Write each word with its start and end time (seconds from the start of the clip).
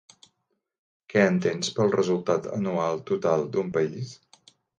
Què 1.13 1.21
entens 1.31 1.69
pel 1.75 1.93
resultat 1.97 2.49
anual 2.61 2.99
total 3.13 3.47
d'un 3.53 3.71
país? 3.79 4.17